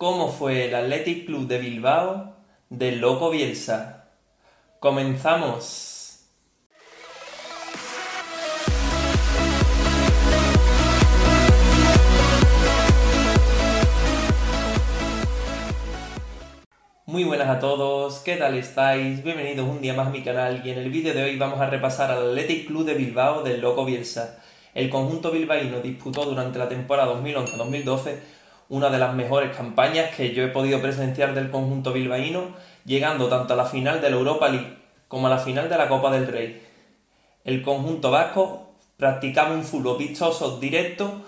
cómo 0.00 0.28
fue 0.28 0.64
el 0.64 0.74
Athletic 0.74 1.26
Club 1.26 1.46
de 1.46 1.58
Bilbao 1.58 2.34
del 2.70 3.02
Loco 3.02 3.28
Bielsa. 3.28 4.08
¡Comenzamos! 4.78 6.24
Muy 17.04 17.24
buenas 17.24 17.48
a 17.48 17.58
todos, 17.58 18.20
¿qué 18.20 18.36
tal 18.36 18.56
estáis? 18.56 19.22
Bienvenidos 19.22 19.68
un 19.68 19.82
día 19.82 19.92
más 19.92 20.06
a 20.06 20.10
mi 20.10 20.22
canal 20.22 20.62
y 20.64 20.70
en 20.70 20.78
el 20.78 20.90
vídeo 20.90 21.12
de 21.12 21.24
hoy 21.24 21.36
vamos 21.36 21.60
a 21.60 21.68
repasar 21.68 22.10
al 22.10 22.30
Athletic 22.30 22.68
Club 22.68 22.86
de 22.86 22.94
Bilbao 22.94 23.42
del 23.42 23.60
Loco 23.60 23.84
Bielsa. 23.84 24.42
El 24.72 24.88
conjunto 24.88 25.30
bilbaíno 25.30 25.80
disputó 25.80 26.24
durante 26.24 26.58
la 26.58 26.70
temporada 26.70 27.12
2011-2012 27.16 28.39
una 28.70 28.88
de 28.88 28.98
las 28.98 29.14
mejores 29.14 29.54
campañas 29.54 30.14
que 30.14 30.32
yo 30.32 30.44
he 30.44 30.48
podido 30.48 30.80
presenciar 30.80 31.34
del 31.34 31.50
conjunto 31.50 31.92
bilbaíno, 31.92 32.54
llegando 32.86 33.28
tanto 33.28 33.52
a 33.52 33.56
la 33.56 33.66
final 33.66 34.00
de 34.00 34.10
la 34.10 34.16
Europa 34.16 34.48
League 34.48 34.78
como 35.08 35.26
a 35.26 35.30
la 35.30 35.38
final 35.38 35.68
de 35.68 35.76
la 35.76 35.88
Copa 35.88 36.10
del 36.12 36.28
Rey. 36.28 36.62
El 37.44 37.62
conjunto 37.62 38.12
vasco 38.12 38.70
practicaba 38.96 39.54
un 39.54 39.64
fútbol 39.64 39.98
vistoso 39.98 40.60
directo 40.60 41.22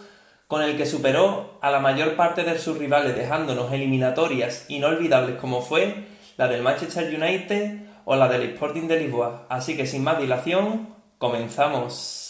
con 0.47 0.63
el 0.63 0.77
que 0.77 0.87
superó 0.87 1.59
a 1.61 1.71
la 1.71 1.81
mayor 1.81 2.15
parte 2.15 2.45
de 2.45 2.59
sus 2.59 2.79
rivales 2.79 3.17
dejándonos 3.17 3.73
eliminatorias 3.73 4.67
inolvidables 4.69 5.37
como 5.41 5.63
fue 5.63 6.05
la 6.37 6.47
del 6.47 6.63
Manchester 6.63 7.07
United 7.07 7.81
o 8.05 8.15
la 8.15 8.29
del 8.29 8.43
Sporting 8.51 8.87
de 8.87 9.01
Lisboa. 9.01 9.47
Así 9.49 9.77
que 9.77 9.87
sin 9.87 10.05
más 10.05 10.19
dilación, 10.19 10.91
comenzamos. 11.19 12.22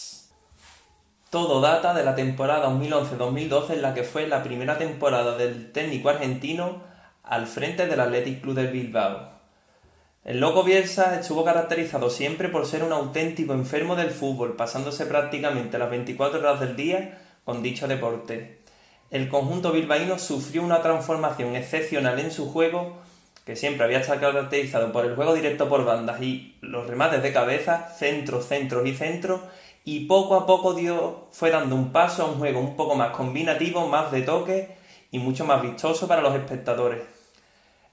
Todo 1.33 1.61
data 1.61 1.95
de 1.95 2.03
la 2.03 2.13
temporada 2.13 2.69
2011-2012 2.69 3.71
en 3.71 3.81
la 3.81 3.95
que 3.95 4.03
fue 4.03 4.27
la 4.27 4.43
primera 4.43 4.77
temporada 4.77 5.35
del 5.35 5.71
técnico 5.71 6.09
argentino 6.09 6.83
al 7.23 7.47
frente 7.47 7.87
del 7.87 7.99
Athletic 8.01 8.41
Club 8.41 8.53
de 8.53 8.67
Bilbao. 8.67 9.29
El 10.23 10.39
loco 10.39 10.61
Bielsa 10.61 11.19
estuvo 11.19 11.43
caracterizado 11.43 12.11
siempre 12.11 12.49
por 12.49 12.67
ser 12.67 12.83
un 12.83 12.93
auténtico 12.93 13.53
enfermo 13.53 13.95
del 13.95 14.11
fútbol, 14.11 14.55
pasándose 14.55 15.07
prácticamente 15.07 15.79
las 15.79 15.89
24 15.89 16.39
horas 16.39 16.59
del 16.59 16.75
día 16.75 17.19
con 17.45 17.63
dicho 17.63 17.87
deporte. 17.87 18.59
El 19.09 19.27
conjunto 19.27 19.71
bilbaíno 19.71 20.19
sufrió 20.19 20.61
una 20.61 20.83
transformación 20.83 21.55
excepcional 21.55 22.19
en 22.19 22.31
su 22.31 22.51
juego, 22.51 22.97
que 23.45 23.55
siempre 23.55 23.83
había 23.83 23.99
estado 23.99 24.19
caracterizado 24.19 24.91
por 24.91 25.05
el 25.05 25.15
juego 25.15 25.33
directo 25.33 25.67
por 25.67 25.83
bandas 25.85 26.21
y 26.21 26.55
los 26.61 26.87
remates 26.87 27.21
de 27.21 27.33
cabeza, 27.33 27.89
centros, 27.97 28.47
centros 28.47 28.85
y 28.87 28.95
centros, 28.95 29.41
y 29.85 30.05
poco 30.05 30.35
a 30.35 30.45
poco 30.45 30.73
dio, 30.73 31.27
fue 31.31 31.49
dando 31.51 31.75
un 31.75 31.91
paso 31.91 32.23
a 32.23 32.27
un 32.27 32.39
juego 32.39 32.59
un 32.59 32.75
poco 32.77 32.95
más 32.95 33.11
combinativo, 33.11 33.87
más 33.87 34.11
de 34.11 34.21
toque 34.21 34.75
y 35.11 35.19
mucho 35.19 35.45
más 35.45 35.61
vistoso 35.61 36.07
para 36.07 36.21
los 36.21 36.35
espectadores. 36.35 37.01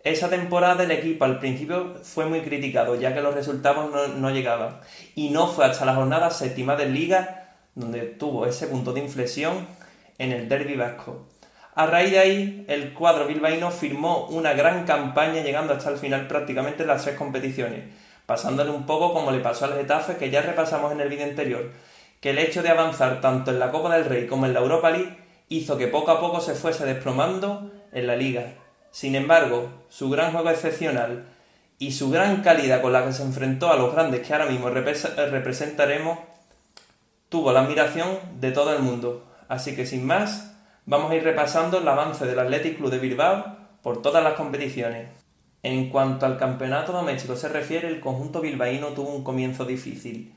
Esa 0.02 0.30
temporada 0.30 0.84
el 0.84 0.90
equipo 0.92 1.24
al 1.24 1.40
principio 1.40 1.96
fue 2.02 2.26
muy 2.26 2.40
criticado, 2.40 2.94
ya 2.94 3.12
que 3.12 3.20
los 3.20 3.34
resultados 3.34 3.90
no, 3.90 4.08
no 4.08 4.30
llegaban, 4.30 4.80
y 5.14 5.30
no 5.30 5.48
fue 5.48 5.66
hasta 5.66 5.84
la 5.84 5.94
jornada 5.94 6.30
séptima 6.30 6.76
de 6.76 6.86
liga 6.86 7.56
donde 7.74 8.02
tuvo 8.02 8.46
ese 8.46 8.66
punto 8.66 8.92
de 8.92 9.00
inflexión 9.00 9.66
en 10.18 10.32
el 10.32 10.48
derby 10.48 10.76
vasco. 10.76 11.26
A 11.80 11.86
raíz 11.86 12.10
de 12.10 12.18
ahí, 12.18 12.64
el 12.68 12.92
cuadro 12.92 13.26
bilbaíno 13.26 13.70
firmó 13.70 14.26
una 14.26 14.52
gran 14.52 14.84
campaña 14.84 15.40
llegando 15.42 15.72
hasta 15.72 15.88
el 15.88 15.96
final 15.96 16.28
prácticamente 16.28 16.82
en 16.82 16.88
las 16.88 17.04
tres 17.04 17.16
competiciones, 17.16 17.84
pasándole 18.26 18.70
un 18.70 18.84
poco 18.84 19.14
como 19.14 19.30
le 19.30 19.40
pasó 19.40 19.64
al 19.64 19.72
Getafe 19.72 20.18
que 20.18 20.28
ya 20.28 20.42
repasamos 20.42 20.92
en 20.92 21.00
el 21.00 21.08
vídeo 21.08 21.24
anterior, 21.24 21.70
que 22.20 22.32
el 22.32 22.38
hecho 22.38 22.62
de 22.62 22.68
avanzar 22.68 23.22
tanto 23.22 23.50
en 23.50 23.58
la 23.58 23.70
Copa 23.70 23.96
del 23.96 24.04
Rey 24.04 24.26
como 24.26 24.44
en 24.44 24.52
la 24.52 24.60
Europa 24.60 24.90
League 24.90 25.16
hizo 25.48 25.78
que 25.78 25.88
poco 25.88 26.10
a 26.10 26.20
poco 26.20 26.42
se 26.42 26.54
fuese 26.54 26.84
desplomando 26.84 27.72
en 27.94 28.06
la 28.06 28.14
liga. 28.14 28.56
Sin 28.90 29.14
embargo, 29.14 29.70
su 29.88 30.10
gran 30.10 30.32
juego 30.32 30.50
excepcional 30.50 31.28
y 31.78 31.92
su 31.92 32.10
gran 32.10 32.42
calidad 32.42 32.82
con 32.82 32.92
la 32.92 33.06
que 33.06 33.14
se 33.14 33.22
enfrentó 33.22 33.72
a 33.72 33.76
los 33.76 33.94
grandes 33.94 34.20
que 34.20 34.34
ahora 34.34 34.50
mismo 34.50 34.68
representaremos 34.68 36.18
tuvo 37.30 37.52
la 37.54 37.60
admiración 37.60 38.18
de 38.38 38.52
todo 38.52 38.76
el 38.76 38.82
mundo. 38.82 39.24
Así 39.48 39.74
que 39.74 39.86
sin 39.86 40.04
más, 40.06 40.49
vamos 40.90 41.12
a 41.12 41.14
ir 41.14 41.22
repasando 41.22 41.78
el 41.78 41.86
avance 41.86 42.26
del 42.26 42.40
Athletic 42.40 42.78
Club 42.78 42.90
de 42.90 42.98
Bilbao 42.98 43.56
por 43.80 44.02
todas 44.02 44.24
las 44.24 44.34
competiciones. 44.34 45.06
En 45.62 45.88
cuanto 45.88 46.26
al 46.26 46.36
campeonato 46.36 46.90
doméstico 46.90 47.36
se 47.36 47.48
refiere, 47.48 47.86
el 47.86 48.00
conjunto 48.00 48.40
bilbaíno 48.40 48.88
tuvo 48.88 49.10
un 49.10 49.22
comienzo 49.22 49.64
difícil. 49.64 50.34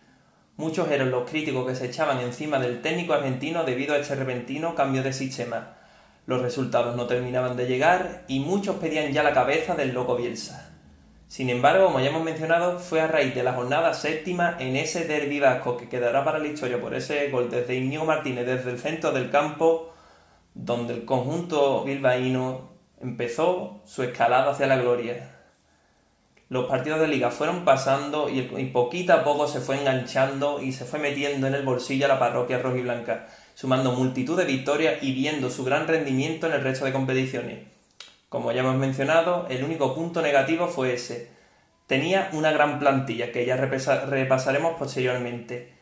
Muchos 0.55 0.91
eran 0.91 1.09
los 1.09 1.27
críticos 1.27 1.65
que 1.65 1.75
se 1.75 1.87
echaban 1.87 2.19
encima 2.19 2.59
del 2.59 2.83
técnico 2.83 3.13
argentino 3.13 3.63
debido 3.63 3.95
a 3.95 3.97
este 3.97 4.13
repentino 4.13 4.75
cambio 4.75 5.01
de 5.01 5.11
sistema. 5.11 5.73
Los 6.27 6.43
resultados 6.43 6.95
no 6.95 7.07
terminaban 7.07 7.57
de 7.57 7.65
llegar 7.65 8.23
y 8.27 8.39
muchos 8.39 8.75
pedían 8.75 9.11
ya 9.11 9.23
la 9.23 9.33
cabeza 9.33 9.73
del 9.73 9.95
loco 9.95 10.15
Bielsa. 10.15 10.69
Sin 11.27 11.49
embargo, 11.49 11.87
como 11.87 11.99
ya 11.99 12.09
hemos 12.09 12.23
mencionado, 12.23 12.77
fue 12.77 13.01
a 13.01 13.07
raíz 13.07 13.33
de 13.33 13.41
la 13.41 13.53
jornada 13.53 13.95
séptima 13.95 14.55
en 14.59 14.75
ese 14.75 15.05
derbi 15.05 15.39
vasco 15.39 15.77
que 15.77 15.89
quedará 15.89 16.23
para 16.23 16.37
la 16.37 16.49
historia 16.49 16.79
por 16.79 16.93
ese 16.93 17.31
gol 17.31 17.49
desde 17.49 17.73
Iñigo 17.73 18.05
Martínez 18.05 18.45
desde 18.45 18.69
el 18.69 18.77
centro 18.77 19.11
del 19.11 19.31
campo, 19.31 19.92
donde 20.53 20.93
el 20.93 21.05
conjunto 21.05 21.83
bilbaíno 21.83 22.69
empezó 23.01 23.81
su 23.85 24.03
escalada 24.03 24.51
hacia 24.51 24.67
la 24.67 24.77
gloria. 24.77 25.29
Los 26.49 26.67
partidos 26.67 26.99
de 26.99 27.07
liga 27.07 27.31
fueron 27.31 27.65
pasando 27.65 28.29
y, 28.29 28.41
poquito 28.41 29.13
a 29.13 29.23
poco 29.23 29.47
se 29.47 29.59
fue 29.59 29.79
enganchando 29.79 30.61
y 30.61 30.71
se 30.71 30.85
fue 30.85 30.99
metiendo 30.99 31.47
en 31.47 31.55
el 31.55 31.63
bolsillo 31.63 32.05
a 32.05 32.09
la 32.09 32.19
parroquia 32.19 32.59
rojiblanca, 32.59 33.27
sumando 33.55 33.93
multitud 33.93 34.37
de 34.37 34.45
victorias 34.45 35.01
y 35.01 35.13
viendo 35.13 35.49
su 35.49 35.63
gran 35.63 35.87
rendimiento 35.87 36.47
en 36.47 36.53
el 36.53 36.61
resto 36.61 36.85
de 36.85 36.93
competiciones. 36.93 37.59
Como 38.29 38.51
ya 38.51 38.61
hemos 38.61 38.75
mencionado, 38.75 39.47
el 39.49 39.63
único 39.63 39.95
punto 39.95 40.21
negativo 40.21 40.67
fue 40.67 40.93
ese. 40.93 41.31
Tenía 41.87 42.29
una 42.33 42.51
gran 42.51 42.79
plantilla 42.79 43.31
que 43.31 43.45
ya 43.45 43.57
repasaremos 43.57 44.75
posteriormente, 44.77 45.72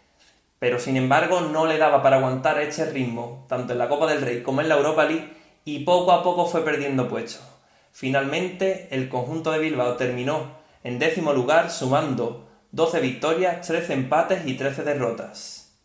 pero 0.62 0.78
sin 0.78 0.96
embargo 0.96 1.42
no 1.42 1.66
le 1.66 1.80
daba 1.80 2.04
para 2.04 2.18
aguantar 2.18 2.60
este 2.60 2.86
ritmo, 2.86 3.48
tanto 3.50 3.74
en 3.74 3.80
la 3.80 3.90
Copa 3.90 4.06
del 4.06 4.22
Rey 4.22 4.44
como 4.44 4.62
en 4.62 4.70
la 4.70 4.76
Europa 4.76 5.06
League, 5.06 5.34
y 5.66 5.80
poco 5.80 6.12
a 6.12 6.22
poco 6.22 6.46
fue 6.46 6.64
perdiendo 6.64 7.10
puestos. 7.10 7.42
Finalmente, 7.92 8.88
el 8.92 9.10
conjunto 9.10 9.52
de 9.52 9.58
Bilbao 9.58 9.96
terminó 9.96 10.52
en 10.84 11.00
décimo 11.00 11.34
lugar, 11.34 11.72
sumando 11.72 12.48
12 12.74 13.00
victorias, 13.00 13.66
13 13.66 13.94
empates 13.94 14.46
y 14.46 14.54
13 14.54 14.84
derrotas. 14.84 15.80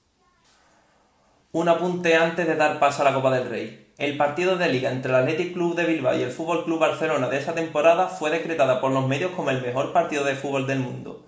Un 1.52 1.70
apunte 1.70 2.14
antes 2.14 2.46
de 2.46 2.56
dar 2.56 2.78
paso 2.78 3.00
a 3.00 3.06
la 3.06 3.14
Copa 3.14 3.30
del 3.30 3.48
Rey. 3.48 3.94
El 3.96 4.18
partido 4.18 4.58
de 4.58 4.68
liga 4.68 4.90
entre 4.90 5.10
el 5.10 5.16
Athletic 5.16 5.54
Club 5.54 5.74
de 5.74 5.86
Bilbao 5.86 6.18
y 6.18 6.22
el 6.22 6.32
Fútbol 6.32 6.66
Club 6.66 6.80
Barcelona 6.80 7.30
de 7.30 7.38
esa 7.38 7.54
temporada 7.54 8.08
fue 8.08 8.28
decretada 8.28 8.78
por 8.82 8.92
los 8.92 9.08
medios 9.08 9.30
como 9.30 9.48
el 9.48 9.62
mejor 9.62 9.94
partido 9.94 10.22
de 10.22 10.34
fútbol 10.34 10.66
del 10.66 10.80
mundo. 10.80 11.25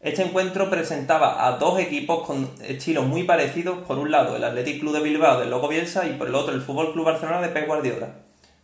Este 0.00 0.22
encuentro 0.22 0.68
presentaba 0.68 1.46
a 1.46 1.52
dos 1.52 1.80
equipos 1.80 2.26
con 2.26 2.50
estilos 2.62 3.06
muy 3.06 3.22
parecidos, 3.22 3.78
por 3.86 3.98
un 3.98 4.10
lado 4.10 4.36
el 4.36 4.44
Athletic 4.44 4.80
Club 4.80 4.92
de 4.92 5.00
Bilbao 5.00 5.40
de 5.40 5.46
Loco 5.46 5.68
Bielsa 5.68 6.06
y 6.06 6.12
por 6.12 6.28
el 6.28 6.34
otro 6.34 6.54
el 6.54 6.60
Fútbol 6.60 6.92
Club 6.92 7.06
Barcelona 7.06 7.40
de 7.40 7.48
Pep 7.48 7.66
Guardiola. 7.66 8.10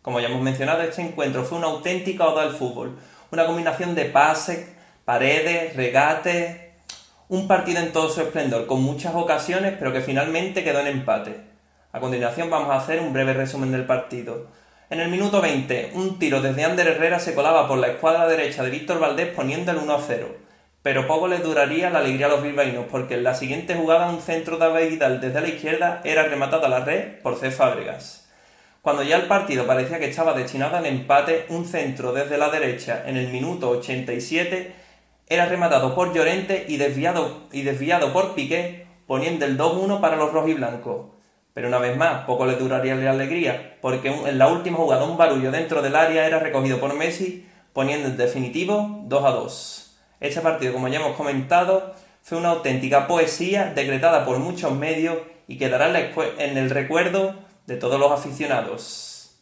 Como 0.02 0.20
ya 0.20 0.28
hemos 0.28 0.42
mencionado, 0.42 0.82
este 0.82 1.00
encuentro 1.00 1.42
fue 1.44 1.56
una 1.56 1.68
auténtica 1.68 2.26
oda 2.26 2.42
al 2.42 2.52
fútbol, 2.52 2.98
una 3.30 3.46
combinación 3.46 3.94
de 3.94 4.04
pases, 4.04 4.68
paredes, 5.06 5.74
regates, 5.74 6.60
un 7.30 7.48
partido 7.48 7.80
en 7.80 7.92
todo 7.92 8.10
su 8.10 8.20
esplendor, 8.20 8.66
con 8.66 8.82
muchas 8.82 9.14
ocasiones, 9.14 9.74
pero 9.78 9.90
que 9.90 10.02
finalmente 10.02 10.62
quedó 10.62 10.80
en 10.80 10.88
empate. 10.88 11.40
A 11.92 12.00
continuación 12.00 12.50
vamos 12.50 12.68
a 12.68 12.76
hacer 12.76 13.00
un 13.00 13.14
breve 13.14 13.32
resumen 13.32 13.72
del 13.72 13.86
partido. 13.86 14.48
En 14.90 15.00
el 15.00 15.08
minuto 15.08 15.40
20, 15.40 15.92
un 15.94 16.18
tiro 16.18 16.42
desde 16.42 16.64
Ander 16.64 16.88
Herrera 16.88 17.18
se 17.18 17.34
colaba 17.34 17.66
por 17.66 17.78
la 17.78 17.88
escuadra 17.88 18.28
derecha 18.28 18.62
de 18.62 18.68
Víctor 18.68 19.00
Valdés 19.00 19.28
poniendo 19.28 19.72
el 19.72 19.78
1 19.78 19.94
a 19.94 20.00
0. 20.06 20.51
Pero 20.82 21.06
poco 21.06 21.28
le 21.28 21.38
duraría 21.38 21.90
la 21.90 22.00
alegría 22.00 22.26
a 22.26 22.30
los 22.30 22.42
bilbaínos, 22.42 22.86
porque 22.90 23.14
en 23.14 23.22
la 23.22 23.34
siguiente 23.34 23.76
jugada 23.76 24.10
un 24.10 24.20
centro 24.20 24.56
de 24.56 24.88
Vidal 24.88 25.20
desde 25.20 25.40
la 25.40 25.48
izquierda 25.48 26.00
era 26.02 26.24
rematado 26.24 26.66
a 26.66 26.68
la 26.68 26.80
red 26.80 27.20
por 27.22 27.36
C. 27.38 27.52
Fábregas. 27.52 28.28
Cuando 28.80 29.04
ya 29.04 29.14
el 29.14 29.28
partido 29.28 29.64
parecía 29.64 30.00
que 30.00 30.10
estaba 30.10 30.34
destinado 30.34 30.76
al 30.76 30.86
empate, 30.86 31.46
un 31.50 31.66
centro 31.66 32.12
desde 32.12 32.36
la 32.36 32.50
derecha 32.50 33.04
en 33.06 33.16
el 33.16 33.28
minuto 33.28 33.70
87 33.70 34.74
era 35.28 35.46
rematado 35.46 35.94
por 35.94 36.12
Llorente 36.12 36.66
y 36.66 36.78
desviado, 36.78 37.46
y 37.52 37.62
desviado 37.62 38.12
por 38.12 38.34
Piqué, 38.34 38.88
poniendo 39.06 39.46
el 39.46 39.56
2-1 39.56 40.00
para 40.00 40.16
los 40.16 40.32
rojiblancos. 40.32 41.12
Pero 41.54 41.68
una 41.68 41.78
vez 41.78 41.96
más, 41.96 42.24
poco 42.24 42.44
le 42.44 42.56
duraría 42.56 42.96
la 42.96 43.12
alegría, 43.12 43.76
porque 43.80 44.08
en 44.08 44.36
la 44.36 44.48
última 44.48 44.78
jugada 44.78 45.04
un 45.04 45.16
barullo 45.16 45.52
dentro 45.52 45.80
del 45.80 45.94
área 45.94 46.26
era 46.26 46.40
recogido 46.40 46.80
por 46.80 46.92
Messi, 46.94 47.46
poniendo 47.72 48.08
en 48.08 48.16
definitivo 48.16 49.02
2 49.04 49.24
a 49.24 49.30
2. 49.30 49.91
Este 50.22 50.40
partido, 50.40 50.72
como 50.72 50.88
ya 50.88 51.00
hemos 51.00 51.16
comentado, 51.16 51.94
fue 52.22 52.38
una 52.38 52.50
auténtica 52.50 53.06
poesía 53.06 53.72
decretada 53.74 54.24
por 54.24 54.38
muchos 54.38 54.72
medios 54.72 55.18
y 55.48 55.58
quedará 55.58 55.90
en 56.38 56.56
el 56.56 56.70
recuerdo 56.70 57.34
de 57.66 57.76
todos 57.76 57.98
los 57.98 58.12
aficionados. 58.12 59.36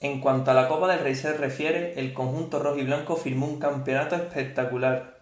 En 0.00 0.20
cuanto 0.20 0.50
a 0.50 0.54
la 0.54 0.68
Copa 0.68 0.88
del 0.88 1.00
Rey 1.00 1.14
se 1.14 1.32
refiere, 1.32 1.98
el 1.98 2.12
conjunto 2.12 2.58
rojo 2.58 2.78
y 2.78 2.84
blanco 2.84 3.16
firmó 3.16 3.46
un 3.46 3.58
campeonato 3.58 4.16
espectacular 4.16 5.18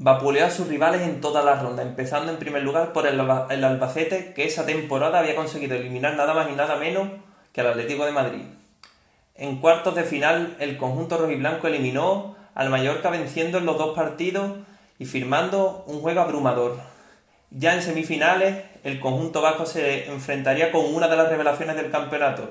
Vapuleó 0.00 0.46
a 0.46 0.50
sus 0.50 0.68
rivales 0.68 1.02
en 1.02 1.20
todas 1.20 1.44
las 1.44 1.60
rondas, 1.60 1.84
empezando 1.84 2.30
en 2.30 2.38
primer 2.38 2.62
lugar 2.62 2.92
por 2.92 3.08
el, 3.08 3.18
Albacete, 3.18 4.32
que 4.32 4.44
esa 4.44 4.64
temporada 4.64 5.18
había 5.18 5.34
conseguido 5.34 5.74
eliminar 5.74 6.14
nada 6.14 6.34
más 6.34 6.48
y 6.48 6.54
nada 6.54 6.76
menos 6.76 7.08
que 7.52 7.62
al 7.62 7.66
Atlético 7.66 8.06
de 8.06 8.12
Madrid. 8.12 8.42
En 9.34 9.56
cuartos 9.60 9.96
de 9.96 10.04
final, 10.04 10.56
el 10.60 10.76
conjunto 10.76 11.18
rojiblanco 11.18 11.66
eliminó 11.66 12.37
al 12.58 12.70
Mallorca 12.70 13.08
venciendo 13.10 13.58
en 13.58 13.66
los 13.66 13.78
dos 13.78 13.94
partidos 13.94 14.50
y 14.98 15.04
firmando 15.04 15.84
un 15.86 16.00
juego 16.00 16.22
abrumador. 16.22 16.76
Ya 17.52 17.72
en 17.74 17.82
semifinales, 17.82 18.64
el 18.82 18.98
conjunto 18.98 19.40
vasco 19.40 19.64
se 19.64 20.10
enfrentaría 20.10 20.72
con 20.72 20.92
una 20.92 21.06
de 21.06 21.16
las 21.16 21.28
revelaciones 21.28 21.76
del 21.76 21.92
campeonato, 21.92 22.50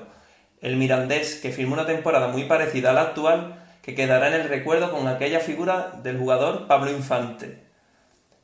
el 0.62 0.76
Mirandés, 0.76 1.34
que 1.42 1.52
firmó 1.52 1.74
una 1.74 1.84
temporada 1.84 2.28
muy 2.28 2.44
parecida 2.44 2.90
a 2.90 2.92
la 2.94 3.02
actual, 3.02 3.62
que 3.82 3.94
quedará 3.94 4.28
en 4.28 4.40
el 4.40 4.48
recuerdo 4.48 4.90
con 4.90 5.06
aquella 5.08 5.40
figura 5.40 5.92
del 6.02 6.18
jugador 6.18 6.66
Pablo 6.66 6.90
Infante. 6.90 7.62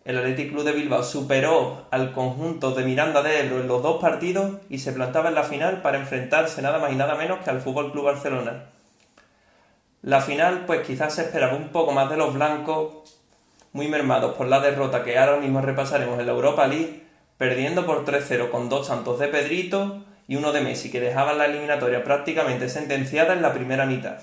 El 0.05 0.19
Athletic 0.19 0.51
Club 0.51 0.65
de 0.65 0.73
Bilbao 0.73 1.03
superó 1.03 1.87
al 1.91 2.13
conjunto 2.13 2.73
de 2.73 2.85
Miranda 2.85 3.23
de 3.23 3.41
Ebro 3.41 3.63
en 3.63 3.69
los 3.69 3.83
dos 3.83 4.03
partidos 4.03 4.59
y 4.69 4.81
se 4.81 4.93
plantaba 4.93 5.31
en 5.31 5.35
la 5.35 5.45
final 5.45 5.81
para 5.81 5.99
enfrentarse 5.99 6.61
nada 6.61 6.79
más 6.79 6.93
y 6.93 6.97
nada 6.97 7.15
menos 7.15 7.39
que 7.43 7.49
al 7.49 7.63
Fútbol 7.63 7.91
Club 7.91 8.05
Barcelona. 8.05 8.67
La 10.05 10.21
final, 10.21 10.67
pues 10.67 10.87
quizás 10.87 11.15
se 11.15 11.23
esperaba 11.23 11.57
un 11.57 11.71
poco 11.71 11.93
más 11.93 12.11
de 12.11 12.19
los 12.19 12.35
blancos, 12.35 13.17
muy 13.73 13.89
mermados 13.89 14.35
por 14.35 14.47
la 14.47 14.61
derrota 14.61 15.03
que 15.03 15.17
ahora 15.17 15.39
mismo 15.39 15.63
repasaremos 15.63 16.21
en 16.21 16.27
la 16.27 16.33
Europa 16.33 16.67
League, 16.67 17.05
perdiendo 17.39 17.87
por 17.87 18.05
3-0 18.05 18.51
con 18.51 18.69
dos 18.69 18.89
tantos 18.89 19.19
de 19.19 19.29
Pedrito 19.29 20.05
y 20.29 20.37
uno 20.37 20.53
de 20.53 20.61
Messi, 20.61 20.91
que 20.91 21.01
dejaban 21.01 21.39
la 21.39 21.47
eliminatoria 21.47 22.05
prácticamente 22.05 22.69
sentenciada 22.69 23.33
en 23.33 23.41
la 23.41 23.55
primera 23.55 23.87
mitad. 23.87 24.19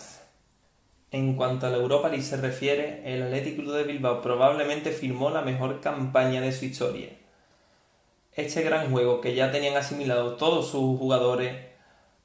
En 1.09 1.35
cuanto 1.35 1.65
a 1.65 1.71
la 1.71 1.77
Europa 1.77 2.09
League 2.09 2.25
se 2.25 2.37
refiere, 2.37 3.01
el 3.03 3.23
Athletic 3.23 3.55
Club 3.55 3.73
de 3.73 3.83
Bilbao 3.83 4.21
probablemente 4.21 4.91
firmó 4.91 5.31
la 5.31 5.41
mejor 5.41 5.81
campaña 5.81 6.41
de 6.41 6.51
su 6.51 6.65
historia. 6.65 7.09
Este 8.35 8.61
gran 8.61 8.91
juego 8.91 9.19
que 9.19 9.33
ya 9.33 9.51
tenían 9.51 9.75
asimilado 9.75 10.35
todos 10.35 10.69
sus 10.69 10.99
jugadores 10.99 11.70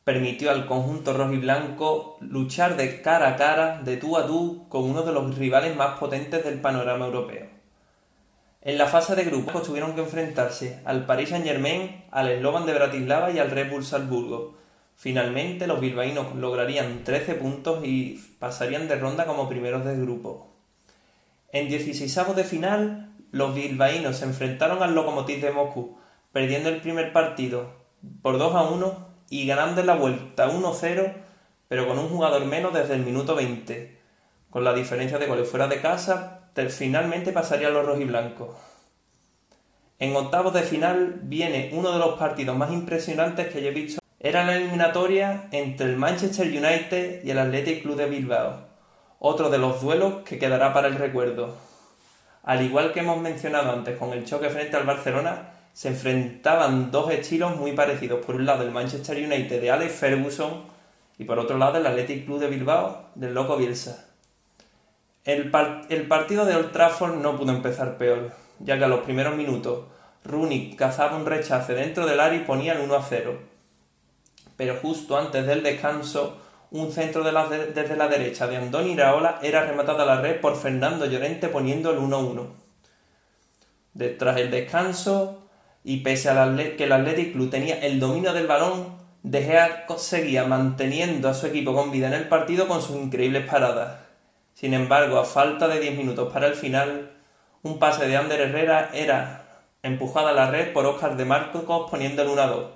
permitió 0.07 0.53
al 0.53 0.67
conjunto 0.67 1.15
rojo 1.15 1.33
y 1.33 1.39
blanco 1.39 2.17
luchar 2.21 2.77
de 2.77 3.03
cara 3.03 3.31
a 3.31 3.37
cara, 3.37 3.83
de 3.83 3.97
tú 3.97 4.17
a 4.17 4.25
tú, 4.29 4.69
con 4.69 4.85
uno 4.85 5.03
de 5.03 5.11
los 5.11 5.37
rivales 5.37 5.75
más 5.75 5.99
potentes 5.99 6.45
del 6.45 6.61
panorama 6.61 7.07
europeo. 7.07 7.49
En 8.63 8.79
la 8.79 8.87
fase 8.87 9.17
de 9.17 9.25
grupos 9.25 9.65
tuvieron 9.65 9.97
que 9.97 10.03
enfrentarse 10.03 10.81
al 10.85 11.07
Paris 11.07 11.31
Saint-Germain, 11.31 12.05
al 12.13 12.39
Slovan 12.39 12.67
de 12.67 12.75
Bratislava 12.75 13.33
y 13.33 13.41
al 13.41 13.51
Red 13.51 13.73
Bull 13.73 13.85
Salzburgo, 13.85 14.55
Finalmente, 14.97 15.67
los 15.67 15.79
bilbaínos 15.79 16.35
lograrían 16.37 17.05
13 17.05 17.35
puntos 17.35 17.85
y 17.85 18.19
pasarían 18.39 18.89
de 18.89 18.97
ronda 18.97 19.27
como 19.27 19.47
primeros 19.47 19.85
del 19.85 20.01
grupo. 20.01 20.49
En 21.53 21.69
16 21.69 22.35
de 22.35 22.45
final, 22.45 23.13
los 23.31 23.55
bilbaínos 23.55 24.17
se 24.17 24.25
enfrentaron 24.25 24.83
al 24.83 24.95
Lokomotiv 24.95 25.43
de 25.43 25.51
Moscú, 25.51 25.99
perdiendo 26.33 26.71
el 26.71 26.81
primer 26.81 27.13
partido 27.13 27.75
por 28.23 28.39
2 28.39 28.55
a 28.55 28.63
1 28.63 29.06
y 29.31 29.47
ganando 29.47 29.81
en 29.81 29.87
la 29.87 29.95
vuelta 29.95 30.49
1-0, 30.49 31.13
pero 31.69 31.87
con 31.89 31.99
un 31.99 32.09
jugador 32.09 32.45
menos 32.45 32.73
desde 32.73 32.95
el 32.95 33.03
minuto 33.03 33.35
20. 33.35 33.97
Con 34.51 34.65
la 34.65 34.73
diferencia 34.73 35.19
de 35.19 35.27
goles 35.27 35.49
fuera 35.49 35.69
de 35.69 35.81
casa, 35.81 36.37
finalmente 36.71 37.33
pasarían 37.33 37.75
los 37.75 37.87
rojiblancos. 37.87 38.57
En 39.99 40.15
octavos 40.15 40.53
de 40.55 40.63
final 40.63 41.21
viene 41.23 41.71
uno 41.73 41.93
de 41.93 41.99
los 41.99 42.19
partidos 42.19 42.57
más 42.57 42.71
impresionantes 42.71 43.49
que 43.49 43.63
yo 43.63 43.69
he 43.69 43.73
visto 43.73 44.01
era 44.19 44.45
la 44.45 44.57
eliminatoria 44.57 45.49
entre 45.53 45.87
el 45.87 45.97
Manchester 45.97 46.47
United 46.47 47.25
y 47.25 47.31
el 47.31 47.39
Athletic 47.39 47.83
Club 47.83 47.97
de 47.97 48.07
Bilbao, 48.07 48.67
otro 49.19 49.51
de 49.51 49.59
los 49.59 49.81
duelos 49.81 50.23
que 50.25 50.39
quedará 50.39 50.73
para 50.73 50.89
el 50.89 50.97
recuerdo. 50.97 51.57
Al 52.43 52.63
igual 52.63 52.93
que 52.93 53.01
hemos 53.01 53.21
mencionado 53.21 53.73
antes 53.73 53.99
con 53.99 54.13
el 54.13 54.25
choque 54.25 54.51
frente 54.51 54.77
al 54.77 54.85
Barcelona, 54.85 55.51
se 55.77 55.89
enfrentaban 55.89 56.91
dos 56.91 57.11
estilos 57.11 57.55
muy 57.57 57.73
parecidos. 57.73 58.25
Por 58.25 58.37
un 58.37 58.47
lado 58.47 58.63
el 58.63 58.71
Manchester 58.71 59.19
United 59.19 59.61
de 59.61 59.71
Alex 59.71 59.93
Ferguson 59.93 60.63
y 61.19 61.25
por 61.25 61.39
otro 61.39 61.59
lado 61.59 61.77
el 61.77 61.87
Athletic 61.87 62.25
Club 62.25 62.41
de 62.41 62.47
Bilbao 62.47 63.11
del 63.15 63.35
Loco 63.35 63.59
Bielsa. 63.59 64.07
El, 65.25 65.53
el 65.91 66.09
partido 66.09 66.47
de 66.47 66.57
Old 66.57 66.73
Trafford 66.73 67.17
no 67.17 67.37
pudo 67.37 67.53
empezar 67.53 67.99
peor, 67.99 68.33
ya 68.59 68.79
que 68.79 68.85
a 68.85 68.89
los 68.89 69.01
primeros 69.01 69.37
minutos 69.37 69.85
Rooney 70.25 70.77
cazaba 70.77 71.19
un 71.19 71.27
rechace 71.27 71.75
dentro 71.75 72.07
del 72.07 72.21
área 72.21 72.41
y 72.41 72.45
ponía 72.45 72.73
el 72.73 72.81
1 72.81 72.95
a 72.95 73.03
0 73.03 73.39
pero 74.57 74.77
justo 74.77 75.19
antes 75.19 75.47
del 75.47 75.63
descanso, 75.63 76.39
un 76.71 76.91
centro 76.91 77.23
desde 77.23 77.97
la 77.97 78.09
derecha 78.09 78.47
de 78.47 78.57
Andoni 78.57 78.93
Iraola 78.93 79.41
era 79.43 79.67
rematado 79.67 80.01
a 80.01 80.07
la 80.07 80.23
red 80.23 80.41
por 80.41 80.57
Fernando 80.57 81.05
Llorente 81.05 81.49
poniendo 81.49 81.91
el 81.91 81.99
1-1. 81.99 82.47
Tras 84.19 84.39
el 84.39 84.51
descanso, 84.51 85.46
y 85.87 85.99
pese 85.99 86.29
a 86.29 86.57
que 86.77 86.83
el 86.83 86.93
Athletic 86.93 87.33
Club 87.33 87.49
tenía 87.49 87.79
el 87.79 88.01
dominio 88.01 88.33
del 88.33 88.49
balón, 88.49 88.97
De 89.23 89.43
Gea 89.43 89.87
seguía 89.99 90.45
manteniendo 90.45 91.29
a 91.29 91.35
su 91.35 91.47
equipo 91.47 91.75
con 91.75 91.93
vida 91.93 92.09
en 92.09 92.15
el 92.15 92.27
partido 92.27 92.67
con 92.67 92.83
sus 92.83 92.97
increíbles 92.97 93.49
paradas. 93.49 94.01
Sin 94.53 94.75
embargo, 94.75 95.17
a 95.17 95.25
falta 95.25 95.69
de 95.69 95.79
10 95.79 95.97
minutos 95.97 96.33
para 96.33 96.49
el 96.49 96.55
final, 96.55 97.13
un 97.63 97.79
pase 97.79 98.09
de 98.09 98.17
Ander 98.17 98.41
Herrera 98.41 98.91
era 98.95 99.45
empujado 99.85 100.27
a 100.27 100.33
la 100.33 100.51
red 100.51 100.73
por 100.73 100.87
Oscar 100.87 101.17
de 101.17 101.25
Marcos 101.25 101.63
poniendo 101.89 102.23
el 102.23 102.31
1-2 102.31 102.67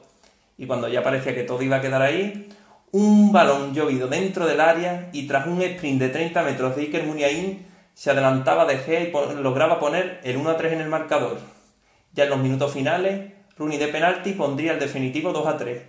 y 0.56 0.66
cuando 0.66 0.86
ya 0.86 1.02
parecía 1.02 1.34
que 1.34 1.42
todo 1.42 1.60
iba 1.62 1.78
a 1.78 1.80
quedar 1.80 2.02
ahí, 2.02 2.48
un 2.92 3.32
balón 3.32 3.74
llovido 3.74 4.06
dentro 4.06 4.46
del 4.46 4.60
área 4.60 5.10
y 5.12 5.26
tras 5.26 5.48
un 5.48 5.60
sprint 5.62 6.00
de 6.00 6.10
30 6.10 6.42
metros 6.44 6.76
de 6.76 6.82
Iker 6.82 7.06
Muniain 7.06 7.66
se 7.92 8.12
adelantaba 8.12 8.66
de 8.66 8.78
Gea 8.78 9.00
y 9.00 9.12
lograba 9.42 9.80
poner 9.80 10.20
el 10.22 10.36
1 10.36 10.50
a 10.50 10.56
3 10.56 10.74
en 10.74 10.80
el 10.82 10.88
marcador. 10.88 11.59
Ya 12.12 12.24
en 12.24 12.30
los 12.30 12.38
minutos 12.38 12.72
finales, 12.72 13.32
Rooney 13.56 13.78
de 13.78 13.88
penalti 13.88 14.32
pondría 14.32 14.72
el 14.72 14.80
definitivo 14.80 15.32
2 15.32 15.46
a 15.46 15.56
3. 15.56 15.82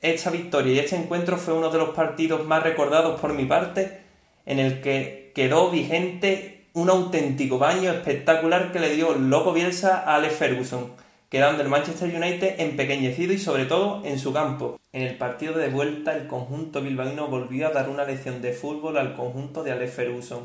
Esta 0.00 0.30
victoria 0.30 0.74
y 0.74 0.78
este 0.78 0.96
encuentro 0.96 1.36
fue 1.36 1.54
uno 1.54 1.70
de 1.70 1.78
los 1.78 1.90
partidos 1.90 2.44
más 2.46 2.62
recordados 2.62 3.20
por 3.20 3.32
mi 3.32 3.44
parte, 3.44 4.00
en 4.46 4.58
el 4.58 4.80
que 4.80 5.32
quedó 5.34 5.70
vigente 5.70 6.66
un 6.74 6.90
auténtico 6.90 7.58
baño 7.58 7.90
espectacular 7.90 8.72
que 8.72 8.80
le 8.80 8.94
dio 8.94 9.14
Loco 9.14 9.52
Bielsa 9.52 10.00
a 10.00 10.16
Alex 10.16 10.34
Ferguson 10.34 11.04
quedando 11.34 11.64
el 11.64 11.68
Manchester 11.68 12.14
United 12.14 12.60
empequeñecido 12.60 13.32
y 13.32 13.38
sobre 13.38 13.64
todo 13.64 14.02
en 14.04 14.20
su 14.20 14.32
campo. 14.32 14.78
En 14.92 15.02
el 15.02 15.16
partido 15.16 15.54
de 15.54 15.68
vuelta 15.68 16.14
el 16.14 16.28
conjunto 16.28 16.80
bilbaíno 16.80 17.26
volvió 17.26 17.66
a 17.66 17.70
dar 17.72 17.88
una 17.88 18.04
lección 18.04 18.40
de 18.40 18.52
fútbol 18.52 18.96
al 18.98 19.16
conjunto 19.16 19.64
de 19.64 19.72
Alex 19.72 19.94
Ferguson. 19.94 20.44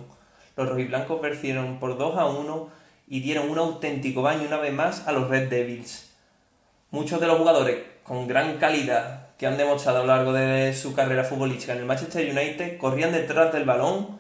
Los 0.58 0.68
rojiblancos 0.68 1.22
vencieron 1.22 1.80
por 1.80 1.96
2 1.96 2.18
a 2.18 2.26
1 2.26 2.70
y 3.10 3.20
dieron 3.20 3.50
un 3.50 3.58
auténtico 3.58 4.22
baño 4.22 4.48
una 4.48 4.58
vez 4.58 4.72
más 4.72 5.08
a 5.08 5.12
los 5.12 5.28
Red 5.28 5.50
Devils. 5.50 6.12
Muchos 6.92 7.20
de 7.20 7.28
los 7.28 7.38
jugadores 7.38 7.80
con 8.04 8.28
gran 8.28 8.58
calidad 8.58 9.36
que 9.38 9.48
han 9.48 9.58
demostrado 9.58 10.00
a 10.00 10.02
lo 10.02 10.08
largo 10.08 10.34
de 10.34 10.74
su 10.74 10.94
carrera 10.94 11.24
futbolística 11.24 11.74
en 11.74 11.80
el 11.80 11.86
Manchester 11.86 12.30
United 12.30 12.78
corrían 12.78 13.12
detrás 13.12 13.52
del 13.52 13.66
balón 13.66 14.20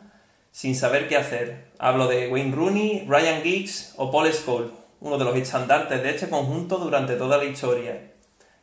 sin 0.52 0.76
saber 0.76 1.08
qué 1.08 1.18
hacer. 1.18 1.70
Hablo 1.78 2.08
de 2.08 2.28
Wayne 2.28 2.56
Rooney, 2.56 3.06
Ryan 3.08 3.42
Giggs 3.44 3.94
o 3.98 4.12
Paul 4.12 4.34
Scholes 4.34 4.72
uno 5.02 5.18
de 5.18 5.26
los 5.26 5.36
estandartes 5.36 6.04
de 6.04 6.10
este 6.10 6.30
conjunto 6.30 6.78
durante 6.78 7.16
toda 7.16 7.38
la 7.38 7.46
historia. 7.46 8.12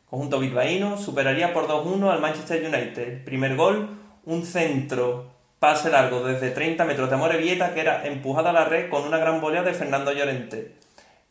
Conjunto 0.09 0.39
bilbaíno 0.39 0.97
superaría 0.97 1.53
por 1.53 1.67
2-1 1.67 2.11
al 2.11 2.21
Manchester 2.21 2.63
United. 2.63 3.25
primer 3.25 3.55
gol, 3.55 3.89
un 4.25 4.45
centro, 4.45 5.31
pase 5.59 5.89
largo 5.89 6.23
desde 6.23 6.51
30 6.51 6.85
metros 6.85 7.09
de 7.09 7.15
Amorebieta 7.15 7.73
que 7.73 7.81
era 7.81 8.05
empujada 8.05 8.51
a 8.51 8.53
la 8.53 8.65
red 8.65 8.89
con 8.89 9.03
una 9.03 9.17
gran 9.17 9.41
volea 9.41 9.63
de 9.63 9.73
Fernando 9.73 10.11
Llorente. 10.11 10.75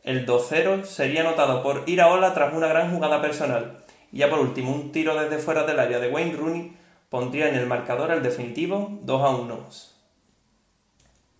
El 0.03 0.25
2-0 0.25 0.83
sería 0.85 1.21
anotado 1.21 1.63
por 1.63 1.83
Iraola 1.85 2.33
tras 2.33 2.53
una 2.53 2.67
gran 2.67 2.93
jugada 2.93 3.21
personal. 3.21 3.77
Y 4.11 4.19
ya 4.19 4.29
por 4.29 4.39
último, 4.39 4.71
un 4.71 4.91
tiro 4.91 5.15
desde 5.19 5.37
fuera 5.37 5.63
del 5.65 5.79
área 5.79 5.99
de 5.99 6.09
Wayne 6.09 6.35
Rooney 6.35 6.77
pondría 7.09 7.49
en 7.49 7.55
el 7.55 7.67
marcador 7.67 8.11
el 8.11 8.23
definitivo 8.23 8.99
2-1. 9.05 9.57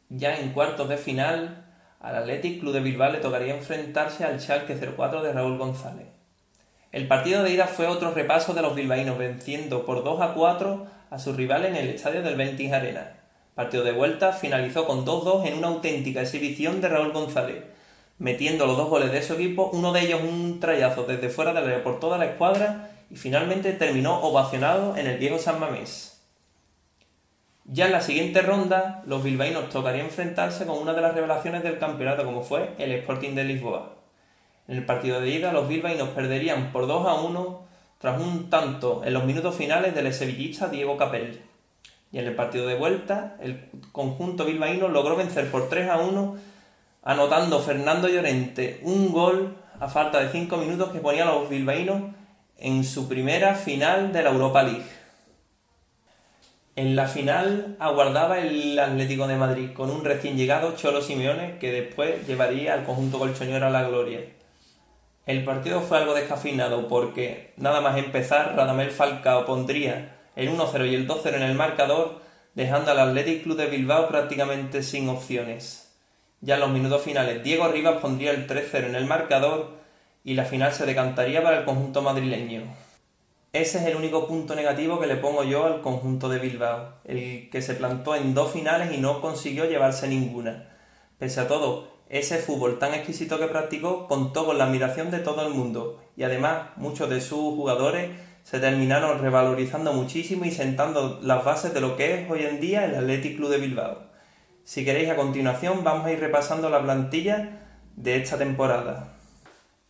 Ya 0.10 0.38
en 0.38 0.52
cuartos 0.52 0.88
de 0.90 0.98
final, 0.98 1.66
al 2.00 2.16
Athletic 2.16 2.60
Club 2.60 2.74
de 2.74 2.80
Bilbao 2.80 3.12
le 3.12 3.20
tocaría 3.20 3.56
enfrentarse 3.56 4.24
al 4.24 4.40
Schalke 4.40 4.76
04 4.76 5.24
de 5.24 5.34
Raúl 5.34 5.58
González. 5.58 6.08
El 6.92 7.08
partido 7.08 7.44
de 7.44 7.52
ida 7.52 7.68
fue 7.68 7.88
otro 7.88 8.12
repaso 8.12 8.54
de 8.54 8.62
los 8.62 8.76
bilbaínos, 8.76 9.18
venciendo 9.18 9.86
por 9.86 10.04
2 10.04 10.22
a 10.22 10.34
4 10.34 10.88
a 11.10 11.20
su 11.20 11.34
rival 11.34 11.66
en 11.66 11.76
el 11.76 11.90
estadio 11.90 12.22
del 12.22 12.36
Ventis 12.36 12.72
Arena. 12.72 13.14
Partido 13.56 13.84
de 13.84 13.92
vuelta 13.92 14.34
finalizó 14.34 14.86
con 14.86 15.06
2-2 15.06 15.48
en 15.48 15.58
una 15.58 15.68
auténtica 15.68 16.22
exhibición 16.22 16.82
de 16.82 16.90
Raúl 16.90 17.12
González, 17.12 17.64
metiendo 18.20 18.66
los 18.66 18.78
dos 18.78 18.90
goles 18.90 19.12
de 19.12 19.24
su 19.24 19.34
equipo, 19.34 19.70
uno 19.74 19.94
de 19.94 20.02
ellos 20.02 20.22
un 20.22 20.60
trayazo 20.60 21.04
desde 21.04 21.30
fuera 21.30 21.54
del 21.54 21.66
área 21.66 21.84
por 21.84 22.00
toda 22.00 22.18
la 22.18 22.26
escuadra 22.26 22.92
y 23.10 23.16
finalmente 23.16 23.74
terminó 23.74 24.22
ovacionado 24.22 24.98
en 24.98 25.08
el 25.08 25.18
viejo 25.18 25.40
San 25.40 25.60
Mamés. 25.60 26.22
Ya 27.66 27.88
en 27.88 27.92
la 27.92 28.02
siguiente 28.02 28.42
ronda, 28.42 29.04
los 29.06 29.24
bilbaínos 29.24 29.70
tocaría 29.70 30.04
enfrentarse 30.04 30.66
con 30.66 30.78
una 30.78 30.94
de 30.94 31.02
las 31.02 31.14
revelaciones 31.14 31.64
del 31.64 31.80
campeonato, 31.80 32.24
como 32.24 32.42
fue 32.42 32.74
el 32.78 32.92
Sporting 32.94 33.36
de 33.36 33.44
Lisboa. 33.44 33.96
En 34.68 34.78
el 34.78 34.86
partido 34.86 35.20
de 35.20 35.30
ida, 35.30 35.52
los 35.52 35.68
bilbaínos 35.68 36.10
perderían 36.10 36.72
por 36.72 36.88
2 36.88 37.08
a 37.08 37.16
1 37.16 37.67
tras 38.00 38.22
un 38.22 38.50
tanto 38.50 39.04
en 39.04 39.14
los 39.14 39.26
minutos 39.26 39.56
finales 39.56 39.96
del 39.96 40.14
sevillista 40.14 40.68
Diego 40.68 40.98
Capel. 40.98 41.42
Y 42.12 42.20
en 42.20 42.28
el 42.28 42.36
partido 42.36 42.68
de 42.68 42.76
vuelta, 42.76 43.36
el 43.42 43.70
conjunto 43.92 44.46
bilbaíno 44.46 44.88
logró 44.88 45.16
vencer 45.16 45.52
por 45.52 45.68
3 45.70 45.90
a 45.90 45.98
1, 45.98 46.38
anotando 47.04 47.60
Fernando 47.60 48.08
Llorente 48.08 48.80
un 48.84 49.12
gol 49.12 49.58
a 49.80 49.88
falta 49.88 50.20
de 50.20 50.30
5 50.30 50.58
minutos 50.58 50.92
que 50.92 51.00
ponía 51.00 51.24
a 51.24 51.34
los 51.34 51.50
bilbaínos 51.50 52.02
en 52.58 52.84
su 52.84 53.08
primera 53.08 53.56
final 53.56 54.14
de 54.14 54.24
la 54.24 54.32
Europa 54.32 54.64
League. 54.64 54.98
En 56.76 56.96
la 56.96 57.08
final 57.08 57.76
aguardaba 57.80 58.40
el 58.40 58.78
Atlético 58.78 59.28
de 59.28 59.36
Madrid 59.36 59.70
con 59.74 59.90
un 59.90 60.06
recién 60.06 60.38
llegado 60.38 60.76
Cholo 60.76 61.02
Simeone 61.02 61.58
que 61.58 61.72
después 61.72 62.28
llevaría 62.28 62.76
al 62.76 62.84
conjunto 62.84 63.18
colchonero 63.18 63.66
a 63.66 63.72
la 63.72 63.88
gloria. 63.88 64.20
El 65.28 65.44
partido 65.44 65.82
fue 65.82 65.98
algo 65.98 66.14
descafeinado 66.14 66.88
porque 66.88 67.52
nada 67.58 67.82
más 67.82 67.98
empezar 67.98 68.56
Radamel 68.56 68.92
Falcao 68.92 69.46
pondría 69.46 70.16
el 70.38 70.50
1-0 70.50 70.90
y 70.90 70.96
el 70.96 71.06
2-0 71.06 71.36
en 71.36 71.44
el 71.44 71.54
marcador 71.54 72.22
dejando 72.56 72.92
al 72.92 73.00
Athletic 73.00 73.44
Club 73.44 73.58
de 73.58 73.68
Bilbao 73.68 74.08
prácticamente 74.08 74.82
sin 74.84 75.10
opciones. 75.10 75.94
Ya 76.40 76.54
en 76.56 76.62
los 76.62 76.70
minutos 76.70 77.02
finales 77.02 77.44
Diego 77.44 77.68
Rivas 77.68 78.00
pondría 78.00 78.32
el 78.32 78.48
3-0 78.48 78.86
en 78.86 78.96
el 78.96 79.06
marcador 79.06 79.72
y 80.24 80.36
la 80.36 80.46
final 80.46 80.72
se 80.72 80.86
decantaría 80.86 81.44
para 81.44 81.60
el 81.60 81.66
conjunto 81.66 82.02
madrileño. 82.02 82.62
Ese 83.52 83.80
es 83.80 83.86
el 83.86 83.98
único 83.98 84.28
punto 84.28 84.56
negativo 84.56 84.98
que 84.98 85.08
le 85.08 85.18
pongo 85.18 85.44
yo 85.44 85.66
al 85.66 85.82
conjunto 85.82 86.30
de 86.30 86.40
Bilbao, 86.40 86.94
el 87.04 87.50
que 87.50 87.62
se 87.62 87.74
plantó 87.74 88.16
en 88.16 88.34
dos 88.34 88.54
finales 88.54 88.94
y 88.94 88.98
no 89.00 89.20
consiguió 89.20 89.66
llevarse 89.66 90.08
ninguna. 90.08 90.70
Pese 91.20 91.42
a 91.42 91.50
todo, 91.50 91.97
ese 92.10 92.38
fútbol 92.38 92.80
tan 92.80 92.94
exquisito 92.94 93.38
que 93.40 93.48
practicó 93.48 94.08
contó 94.08 94.46
con 94.46 94.58
la 94.58 94.66
admiración 94.66 95.12
de 95.12 95.20
todo 95.20 95.46
el 95.46 95.54
mundo 95.54 96.02
y 96.16 96.24
además 96.24 96.70
muchos 96.78 97.10
de 97.10 97.22
sus 97.22 97.56
jugadores 97.56 98.12
se 98.44 98.60
terminaron 98.60 99.20
revalorizando 99.20 99.92
muchísimo 99.92 100.46
y 100.46 100.52
sentando 100.52 101.20
las 101.22 101.44
bases 101.44 101.74
de 101.74 101.82
lo 101.82 101.98
que 101.98 102.22
es 102.22 102.32
hoy 102.32 102.44
en 102.44 102.62
día 102.62 102.86
el 102.86 102.96
Athletic 102.96 103.36
Club 103.36 103.50
de 103.50 103.58
Bilbao. 103.58 104.08
Si 104.64 104.86
queréis 104.86 105.10
a 105.10 105.16
continuación 105.16 105.84
vamos 105.84 106.06
a 106.06 106.12
ir 106.12 106.20
repasando 106.20 106.70
la 106.70 106.82
plantilla 106.82 107.80
de 107.96 108.16
esta 108.16 108.38
temporada. 108.38 109.14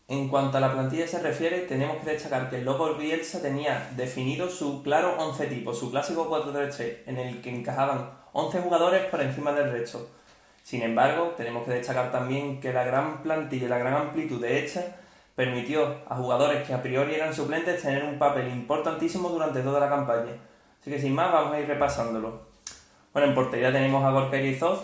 En 0.10 0.30
cuanto 0.30 0.58
a 0.58 0.62
la 0.62 0.72
plantilla 0.72 1.06
se 1.06 1.20
refiere, 1.20 1.60
tenemos 1.62 1.98
que 1.98 2.12
destacar 2.12 2.50
que 2.50 2.60
el 2.60 2.66
Lobo 2.66 2.96
Bielsa 2.96 3.42
tenía 3.42 3.92
definido 3.98 4.50
su 4.50 4.82
claro 4.82 5.16
11 5.20 5.48
tipo, 5.48 5.74
su 5.74 5.92
clásico 5.92 6.30
4-3-3, 6.30 7.00
en 7.08 7.18
el 7.18 7.42
que 7.42 7.50
encajaban 7.50 8.12
11 8.32 8.62
jugadores 8.62 9.04
por 9.08 9.22
encima 9.22 9.52
del 9.52 9.70
resto. 9.70 10.10
Sin 10.68 10.82
embargo, 10.82 11.34
tenemos 11.38 11.64
que 11.64 11.72
destacar 11.72 12.12
también 12.12 12.60
que 12.60 12.74
la 12.74 12.84
gran 12.84 13.24
plantilla 13.24 13.68
y 13.68 13.70
la 13.70 13.78
gran 13.78 13.94
amplitud 13.94 14.42
de 14.42 14.66
esta 14.66 14.98
permitió 15.34 15.96
a 16.10 16.18
jugadores 16.18 16.68
que 16.68 16.74
a 16.74 16.84
priori 16.84 17.16
eran 17.16 17.34
suplentes 17.34 17.82
tener 17.82 18.04
un 18.04 18.20
papel 18.20 18.50
importantísimo 18.50 19.30
durante 19.30 19.62
toda 19.62 19.80
la 19.80 19.88
campaña. 19.88 20.34
Así 20.82 20.92
que 20.92 21.00
sin 21.00 21.16
más, 21.16 21.32
vamos 21.32 21.54
a 21.54 21.62
ir 21.62 21.68
repasándolo. 21.70 22.42
Bueno, 23.14 23.30
en 23.30 23.34
portería 23.34 23.72
tenemos 23.72 24.04
a 24.04 24.12
Gorka 24.12 24.36
Irizov, 24.36 24.78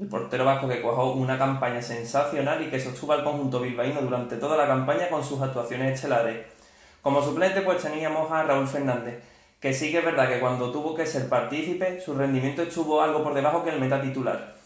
el 0.00 0.08
portero 0.08 0.44
vasco 0.44 0.66
que 0.66 0.82
cuajó 0.82 1.12
una 1.12 1.38
campaña 1.38 1.80
sensacional 1.80 2.60
y 2.60 2.68
que 2.68 2.80
sostuvo 2.80 3.12
al 3.12 3.22
conjunto 3.22 3.60
bilbaíno 3.60 4.00
durante 4.00 4.38
toda 4.38 4.56
la 4.56 4.66
campaña 4.66 5.08
con 5.08 5.22
sus 5.22 5.40
actuaciones 5.40 5.94
estelares. 5.94 6.46
Como 7.00 7.22
suplente 7.22 7.60
pues 7.60 7.80
teníamos 7.80 8.28
a 8.32 8.42
Raúl 8.42 8.66
Fernández, 8.66 9.22
que 9.60 9.72
sí 9.72 9.92
que 9.92 9.98
es 9.98 10.04
verdad 10.04 10.28
que 10.28 10.40
cuando 10.40 10.72
tuvo 10.72 10.96
que 10.96 11.06
ser 11.06 11.28
partícipe 11.28 12.00
su 12.00 12.14
rendimiento 12.14 12.62
estuvo 12.62 13.00
algo 13.00 13.22
por 13.22 13.34
debajo 13.34 13.62
que 13.62 13.70
el 13.70 13.78
meta 13.78 14.02
titular. 14.02 14.57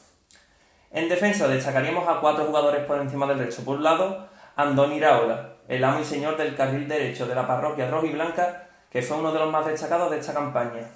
En 0.92 1.08
defensa 1.08 1.48
destacaríamos 1.48 2.06
a 2.06 2.20
cuatro 2.20 2.44
jugadores 2.44 2.84
por 2.84 3.00
encima 3.00 3.26
del 3.26 3.38
resto. 3.38 3.64
Por 3.64 3.78
un 3.78 3.82
lado, 3.82 4.28
Andoni 4.56 4.96
Iraola, 4.96 5.54
el 5.66 5.82
amo 5.82 6.00
y 6.00 6.04
señor 6.04 6.36
del 6.36 6.54
carril 6.54 6.86
derecho 6.86 7.26
de 7.26 7.34
la 7.34 7.46
parroquia 7.46 7.90
roja 7.90 8.06
y 8.06 8.12
blanca, 8.12 8.68
que 8.90 9.00
fue 9.00 9.16
uno 9.16 9.32
de 9.32 9.38
los 9.38 9.50
más 9.50 9.64
destacados 9.64 10.10
de 10.10 10.18
esta 10.18 10.34
campaña. 10.34 10.90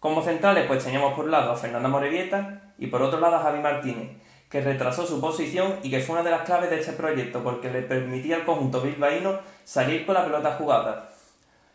Como 0.00 0.22
centrales, 0.22 0.66
pues 0.66 0.84
teníamos 0.84 1.14
por 1.14 1.24
un 1.24 1.30
lado 1.30 1.52
a 1.52 1.56
Fernanda 1.56 1.88
Morevieta 1.88 2.74
y 2.78 2.88
por 2.88 3.00
otro 3.00 3.18
lado 3.18 3.36
a 3.36 3.40
Javi 3.40 3.60
Martínez, 3.60 4.18
que 4.50 4.60
retrasó 4.60 5.06
su 5.06 5.18
posición 5.18 5.76
y 5.82 5.90
que 5.90 6.00
fue 6.00 6.16
una 6.16 6.22
de 6.22 6.32
las 6.32 6.42
claves 6.42 6.68
de 6.68 6.80
este 6.80 6.92
proyecto 6.92 7.42
porque 7.42 7.70
le 7.70 7.80
permitía 7.80 8.36
al 8.36 8.44
conjunto 8.44 8.82
bilbaíno 8.82 9.38
salir 9.64 10.04
con 10.04 10.14
la 10.14 10.26
pelota 10.26 10.56
jugada. 10.58 11.08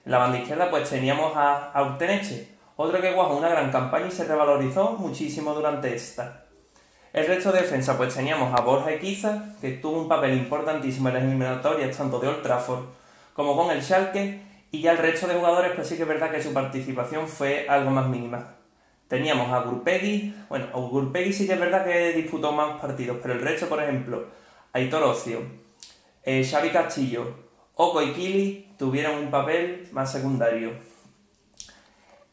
En 0.06 0.12
la 0.12 0.20
banda 0.20 0.38
izquierda 0.38 0.70
pues 0.70 0.88
teníamos 0.88 1.36
a 1.36 1.72
Auteneche, 1.72 2.50
otro 2.76 3.02
que 3.02 3.14
guajó 3.14 3.36
una 3.36 3.50
gran 3.50 3.72
campaña 3.72 4.06
y 4.08 4.12
se 4.12 4.26
revalorizó 4.26 4.92
muchísimo 4.92 5.56
durante 5.56 5.96
esta. 5.96 6.46
El 7.14 7.28
resto 7.28 7.52
de 7.52 7.62
defensa 7.62 7.98
pues 7.98 8.14
teníamos 8.14 8.58
a 8.58 8.62
Borja 8.62 8.92
Equiza, 8.94 9.56
que 9.60 9.72
tuvo 9.72 10.02
un 10.02 10.08
papel 10.08 10.38
importantísimo 10.38 11.10
en 11.10 11.16
las 11.16 11.24
eliminatorias 11.24 11.98
tanto 11.98 12.20
de 12.20 12.30
Old 12.30 12.42
Trafford 12.42 12.86
como 13.34 13.58
con 13.58 13.70
el 13.72 13.84
Schalke 13.84 14.40
y 14.72 14.82
ya 14.82 14.94
el 14.94 14.98
resto 14.98 15.28
de 15.28 15.36
jugadores, 15.36 15.74
pues 15.76 15.90
sí 15.90 15.98
que 15.98 16.04
es 16.04 16.08
verdad 16.08 16.32
que 16.32 16.42
su 16.42 16.54
participación 16.54 17.28
fue 17.28 17.66
algo 17.68 17.92
más 17.92 18.08
mínima. 18.08 18.56
Teníamos 19.10 19.52
a 19.52 19.60
Gurpegui, 19.60 20.34
bueno, 20.48 20.68
a 20.74 20.78
Gurpegui 20.78 21.34
sí 21.34 21.46
que 21.46 21.54
es 21.54 21.60
verdad 21.60 21.84
que 21.84 22.14
disputó 22.14 22.54
más 22.54 22.80
partidos, 22.80 23.18
pero 23.22 23.34
el 23.34 23.42
resto, 23.42 23.68
por 23.68 23.84
ejemplo, 23.84 24.28
Aitor 24.72 25.04
Ocio, 25.04 25.42
eh, 26.24 26.48
Xavi 26.50 26.70
Castillo, 26.70 27.36
Oko 27.76 28.02
y 28.02 28.14
Kili 28.14 28.74
tuvieron 28.78 29.18
un 29.18 29.30
papel 29.30 29.90
más 29.92 30.14
secundario. 30.14 30.72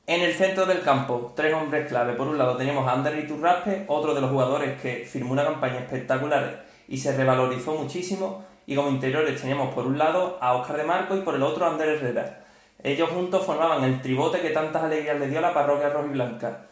En 0.08 0.22
el 0.22 0.32
centro 0.32 0.64
del 0.64 0.80
campo, 0.80 1.34
tres 1.36 1.52
hombres 1.52 1.86
clave. 1.86 2.14
Por 2.14 2.28
un 2.28 2.38
lado 2.38 2.56
teníamos 2.56 2.88
a 2.88 2.92
Ander 2.92 3.14
Iturraspe, 3.18 3.84
otro 3.88 4.14
de 4.14 4.22
los 4.22 4.30
jugadores 4.30 4.80
que 4.80 5.04
firmó 5.04 5.32
una 5.32 5.44
campaña 5.44 5.80
espectacular 5.80 6.64
y 6.88 6.96
se 6.96 7.14
revalorizó 7.14 7.74
muchísimo, 7.74 8.42
y 8.64 8.74
como 8.74 8.88
interiores 8.88 9.38
teníamos 9.38 9.74
por 9.74 9.84
un 9.84 9.98
lado 9.98 10.38
a 10.40 10.54
Oscar 10.54 10.78
de 10.78 10.84
Marco 10.84 11.14
y 11.14 11.20
por 11.20 11.34
el 11.34 11.42
otro 11.42 11.66
a 11.66 11.72
Ander 11.72 11.90
Herrera. 11.90 12.46
Ellos 12.82 13.10
juntos 13.10 13.44
formaban 13.44 13.84
el 13.84 14.00
tribote 14.00 14.40
que 14.40 14.48
tantas 14.48 14.84
alegrías 14.84 15.20
le 15.20 15.28
dio 15.28 15.40
a 15.40 15.42
la 15.42 15.52
parroquia 15.52 15.90
rojiblanca. 15.90 16.64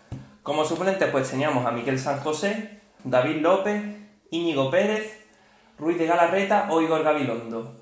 Como 0.43 0.65
suplentes 0.65 1.11
pues 1.11 1.31
teníamos 1.31 1.67
a 1.67 1.73
Miquel 1.73 1.99
San 1.99 2.21
José, 2.21 2.81
David 3.05 3.43
López, 3.43 3.83
Íñigo 4.31 4.71
Pérez, 4.71 5.27
Ruiz 5.79 5.99
de 5.99 6.07
Galarreta 6.07 6.69
o 6.71 6.81
Igor 6.81 7.03
Gabilondo. 7.03 7.75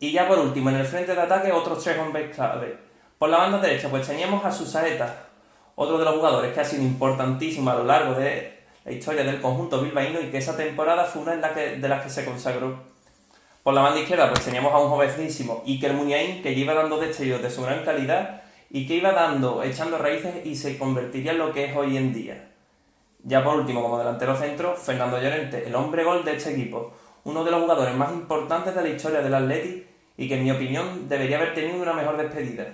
Y 0.00 0.12
ya 0.12 0.26
por 0.26 0.38
último, 0.38 0.70
en 0.70 0.76
el 0.76 0.86
frente 0.86 1.14
de 1.14 1.20
ataque, 1.20 1.52
otros 1.52 1.84
tres 1.84 1.98
hombres 1.98 2.34
clave. 2.34 2.87
Por 3.18 3.30
la 3.30 3.38
banda 3.38 3.58
derecha, 3.58 3.88
pues 3.88 4.06
teníamos 4.06 4.44
a 4.44 4.52
Susaeta, 4.52 5.26
otro 5.74 5.98
de 5.98 6.04
los 6.04 6.14
jugadores 6.14 6.52
que 6.52 6.60
ha 6.60 6.64
sido 6.64 6.84
importantísimo 6.84 7.68
a 7.68 7.74
lo 7.74 7.82
largo 7.82 8.14
de 8.14 8.58
la 8.84 8.92
historia 8.92 9.24
del 9.24 9.40
conjunto 9.40 9.82
bilbaíno 9.82 10.20
y 10.20 10.30
que 10.30 10.38
esa 10.38 10.56
temporada 10.56 11.04
fue 11.04 11.22
una 11.22 11.34
de 11.34 11.88
las 11.88 12.02
que 12.04 12.10
se 12.10 12.24
consagró. 12.24 12.78
Por 13.64 13.74
la 13.74 13.82
banda 13.82 13.98
izquierda 13.98 14.30
pues 14.30 14.44
teníamos 14.44 14.72
a 14.72 14.78
un 14.78 14.88
jovencísimo 14.88 15.64
Iker 15.66 15.94
Muniain 15.94 16.42
que 16.42 16.52
iba 16.52 16.74
dando 16.74 16.96
destellos 16.96 17.42
de 17.42 17.50
su 17.50 17.62
gran 17.62 17.84
calidad 17.84 18.42
y 18.70 18.86
que 18.86 18.94
iba 18.94 19.10
dando, 19.10 19.64
echando 19.64 19.98
raíces 19.98 20.46
y 20.46 20.54
se 20.54 20.78
convertiría 20.78 21.32
en 21.32 21.38
lo 21.38 21.52
que 21.52 21.64
es 21.64 21.76
hoy 21.76 21.96
en 21.96 22.14
día. 22.14 22.50
Ya 23.24 23.42
por 23.42 23.56
último, 23.56 23.82
como 23.82 23.98
delantero 23.98 24.36
centro, 24.36 24.76
Fernando 24.76 25.20
Llorente, 25.20 25.66
el 25.66 25.74
hombre 25.74 26.04
gol 26.04 26.24
de 26.24 26.36
este 26.36 26.52
equipo, 26.52 26.92
uno 27.24 27.42
de 27.42 27.50
los 27.50 27.62
jugadores 27.62 27.96
más 27.96 28.12
importantes 28.12 28.76
de 28.76 28.82
la 28.82 28.88
historia 28.88 29.22
del 29.22 29.34
Atleti 29.34 29.84
y 30.16 30.28
que 30.28 30.36
en 30.36 30.44
mi 30.44 30.52
opinión 30.52 31.08
debería 31.08 31.38
haber 31.38 31.52
tenido 31.52 31.82
una 31.82 31.92
mejor 31.92 32.16
despedida. 32.16 32.64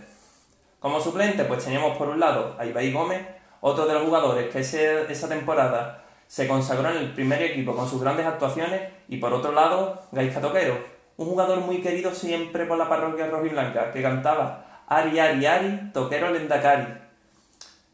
Como 0.85 1.00
suplente, 1.00 1.45
pues 1.45 1.64
teníamos 1.64 1.97
por 1.97 2.11
un 2.11 2.21
lado 2.21 2.57
a 2.59 2.67
Ibai 2.67 2.93
Gómez, 2.93 3.23
otro 3.62 3.87
de 3.87 3.95
los 3.95 4.03
jugadores 4.03 4.53
que 4.53 4.61
esa 4.61 5.29
temporada 5.31 6.05
se 6.26 6.47
consagró 6.47 6.91
en 6.91 6.99
el 6.99 7.14
primer 7.14 7.41
equipo 7.41 7.75
con 7.75 7.88
sus 7.88 8.03
grandes 8.03 8.26
actuaciones 8.26 8.93
y 9.09 9.17
por 9.17 9.33
otro 9.33 9.53
lado 9.53 10.03
Gaisca 10.12 10.43
Toquero, 10.43 10.76
un 11.17 11.29
jugador 11.29 11.61
muy 11.61 11.81
querido 11.81 12.14
siempre 12.14 12.67
por 12.67 12.76
la 12.76 12.87
parroquia 12.87 13.29
rojiblanca 13.29 13.93
que 13.93 14.03
cantaba 14.03 14.85
Ari 14.87 15.19
Ari 15.19 15.47
Ari, 15.47 15.91
Toquero 15.95 16.31
Lendakari. 16.31 16.99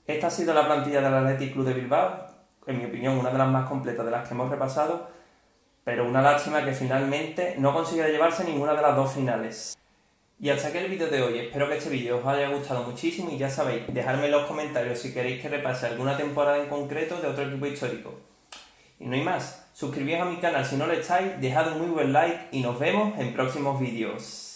Esta 0.09 0.27
ha 0.27 0.31
sido 0.31 0.53
la 0.53 0.67
plantilla 0.67 1.01
del 1.01 1.15
Athletic 1.15 1.53
Club 1.53 1.67
de 1.67 1.75
Bilbao, 1.75 2.27
en 2.67 2.77
mi 2.77 2.87
opinión 2.87 3.17
una 3.17 3.31
de 3.31 3.39
las 3.39 3.49
más 3.51 3.69
completas 3.69 4.05
de 4.05 4.11
las 4.11 4.27
que 4.27 4.35
hemos 4.35 4.51
repasado, 4.51 5.07
pero 5.85 6.09
una 6.09 6.23
lástima 6.23 6.65
que 6.65 6.73
finalmente 6.73 7.55
no 7.57 7.73
consiguiera 7.73 8.09
llevarse 8.09 8.43
ninguna 8.43 8.75
de 8.75 8.83
las 8.83 8.97
dos 8.97 9.13
finales. 9.13 9.80
Y 10.43 10.49
hasta 10.49 10.69
aquí 10.69 10.79
el 10.79 10.89
vídeo 10.89 11.07
de 11.11 11.21
hoy, 11.21 11.39
espero 11.39 11.69
que 11.69 11.77
este 11.77 11.91
vídeo 11.91 12.17
os 12.17 12.27
haya 12.27 12.49
gustado 12.49 12.85
muchísimo 12.85 13.29
y 13.31 13.37
ya 13.37 13.51
sabéis, 13.51 13.83
dejadme 13.89 14.25
en 14.25 14.31
los 14.31 14.47
comentarios 14.47 14.99
si 14.99 15.13
queréis 15.13 15.43
que 15.43 15.51
repase 15.51 15.87
alguna 15.87 16.17
temporada 16.17 16.57
en 16.57 16.71
concreto 16.71 17.21
de 17.21 17.29
otro 17.29 17.47
equipo 17.47 17.67
histórico. 17.67 18.19
Y 18.99 19.05
no 19.05 19.17
hay 19.17 19.21
más, 19.21 19.67
suscribíos 19.75 20.23
a 20.23 20.25
mi 20.25 20.37
canal 20.37 20.65
si 20.65 20.77
no 20.77 20.87
lo 20.87 20.95
estáis, 20.95 21.39
dejad 21.43 21.73
un 21.73 21.83
muy 21.83 21.91
buen 21.91 22.15
like 22.15 22.49
y 22.53 22.63
nos 22.63 22.79
vemos 22.79 23.19
en 23.19 23.35
próximos 23.35 23.79
vídeos. 23.79 24.50